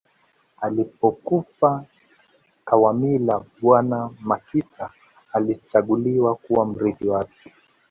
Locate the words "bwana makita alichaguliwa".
3.61-6.35